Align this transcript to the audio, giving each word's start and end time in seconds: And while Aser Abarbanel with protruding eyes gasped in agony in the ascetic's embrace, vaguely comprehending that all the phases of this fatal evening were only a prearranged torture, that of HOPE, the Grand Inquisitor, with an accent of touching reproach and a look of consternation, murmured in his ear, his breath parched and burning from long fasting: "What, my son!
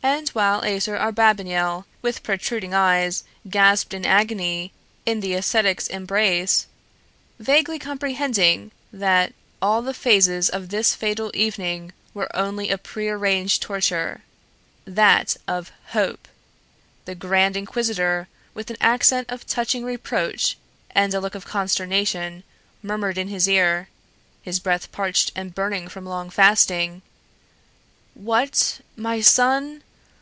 And 0.00 0.28
while 0.30 0.64
Aser 0.64 0.96
Abarbanel 0.96 1.84
with 2.00 2.22
protruding 2.22 2.72
eyes 2.72 3.24
gasped 3.50 3.92
in 3.92 4.06
agony 4.06 4.72
in 5.04 5.20
the 5.20 5.34
ascetic's 5.34 5.86
embrace, 5.86 6.66
vaguely 7.38 7.78
comprehending 7.78 8.70
that 8.92 9.34
all 9.60 9.82
the 9.82 9.92
phases 9.92 10.48
of 10.48 10.70
this 10.70 10.94
fatal 10.94 11.30
evening 11.34 11.92
were 12.14 12.34
only 12.34 12.70
a 12.70 12.78
prearranged 12.78 13.60
torture, 13.60 14.22
that 14.86 15.36
of 15.46 15.72
HOPE, 15.88 16.26
the 17.04 17.14
Grand 17.16 17.54
Inquisitor, 17.56 18.28
with 18.54 18.70
an 18.70 18.78
accent 18.80 19.28
of 19.28 19.46
touching 19.46 19.84
reproach 19.84 20.56
and 20.92 21.12
a 21.12 21.20
look 21.20 21.34
of 21.34 21.44
consternation, 21.44 22.44
murmured 22.82 23.18
in 23.18 23.28
his 23.28 23.46
ear, 23.46 23.88
his 24.42 24.58
breath 24.58 24.90
parched 24.90 25.32
and 25.36 25.54
burning 25.54 25.86
from 25.86 26.06
long 26.06 26.30
fasting: 26.30 27.02
"What, 28.14 28.80
my 28.96 29.20
son! 29.20 29.82